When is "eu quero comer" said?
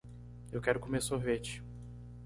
0.51-0.99